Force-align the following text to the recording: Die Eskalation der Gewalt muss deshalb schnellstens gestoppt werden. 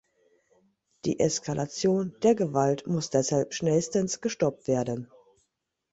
Die 1.05 1.19
Eskalation 1.19 2.15
der 2.23 2.33
Gewalt 2.33 2.87
muss 2.87 3.11
deshalb 3.11 3.53
schnellstens 3.53 4.19
gestoppt 4.19 4.67
werden. 4.67 5.11